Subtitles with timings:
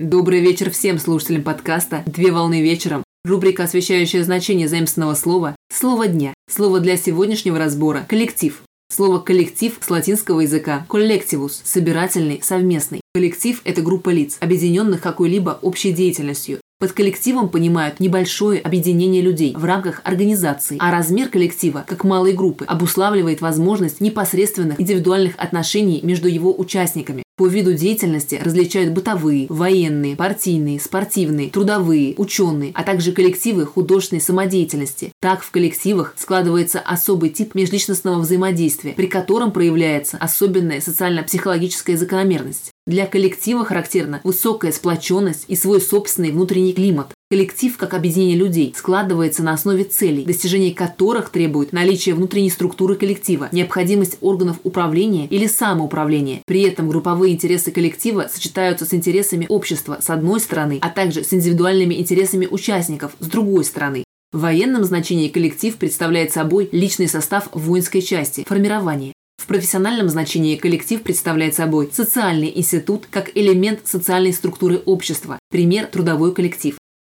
[0.00, 3.04] Добрый вечер всем слушателям подкаста «Две волны вечером».
[3.24, 6.34] Рубрика, освещающая значение заимственного слова «Слово дня».
[6.50, 8.60] Слово для сегодняшнего разбора– коллектив.
[8.92, 13.02] Слово «коллектив» с латинского языка «коллективус»– собирательный, совместный.
[13.14, 16.58] Коллектив– это группа лиц, объединенных какой-либо общей деятельностью.
[16.80, 22.64] Под коллективом понимают небольшое объединение людей в рамках организации, а размер коллектива, как малой группы,
[22.64, 27.23] обуславливает возможность непосредственных индивидуальных отношений между его участниками.
[27.36, 35.10] По виду деятельности различают бытовые, военные, партийные, спортивные, трудовые, ученые, а также коллективы художественной самодеятельности.
[35.20, 42.70] Так в коллективах складывается особый тип межличностного взаимодействия, при котором проявляется особенная социально-психологическая закономерность.
[42.86, 47.08] Для коллектива характерна высокая сплоченность и свой собственный внутренний климат.
[47.34, 53.48] Коллектив, как объединение людей, складывается на основе целей, достижение которых требует наличия внутренней структуры коллектива,
[53.50, 56.42] необходимость органов управления или самоуправления.
[56.46, 61.32] При этом групповые интересы коллектива сочетаются с интересами общества с одной стороны, а также с
[61.32, 64.04] индивидуальными интересами участников с другой стороны.
[64.30, 69.12] В военном значении коллектив представляет собой личный состав воинской части, формирование.
[69.42, 76.32] В профессиональном значении коллектив представляет собой социальный институт как элемент социальной структуры общества, пример– трудовой
[76.32, 76.76] коллектив.